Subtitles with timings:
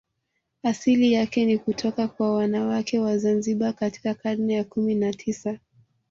[0.63, 5.59] Asili yake ni kutoka kwa wanawake wa Zanzibar katika karne ya kumi na tisa